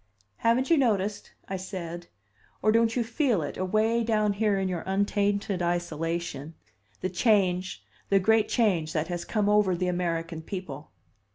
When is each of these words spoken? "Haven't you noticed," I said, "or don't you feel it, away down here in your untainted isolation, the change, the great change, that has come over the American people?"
"Haven't 0.37 0.71
you 0.71 0.77
noticed," 0.79 1.31
I 1.47 1.57
said, 1.57 2.07
"or 2.63 2.71
don't 2.71 2.95
you 2.95 3.03
feel 3.03 3.43
it, 3.43 3.55
away 3.55 4.03
down 4.03 4.33
here 4.33 4.57
in 4.57 4.67
your 4.67 4.81
untainted 4.87 5.61
isolation, 5.61 6.55
the 7.01 7.09
change, 7.11 7.83
the 8.09 8.17
great 8.17 8.49
change, 8.49 8.93
that 8.93 9.09
has 9.09 9.23
come 9.23 9.47
over 9.47 9.75
the 9.75 9.89
American 9.89 10.41
people?" 10.41 10.89